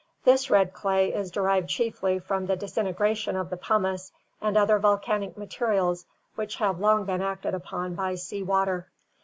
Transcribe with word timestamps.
This 0.25 0.49
red 0.49 0.73
clay 0.73 1.13
is 1.13 1.29
derived 1.29 1.69
chiefly 1.69 2.17
from 2.17 2.47
the 2.47 2.55
disintegration 2.55 3.35
of 3.35 3.51
the 3.51 3.55
pumice 3.57 4.11
and 4.41 4.57
other 4.57 4.79
volcanic 4.79 5.37
materials 5.37 6.07
which 6.33 6.55
have 6.55 6.79
long 6.79 7.05
been 7.05 7.21
acted 7.21 7.53
upon 7.53 7.93
by 7.93 8.15
sea 8.15 8.41
water. 8.41 8.89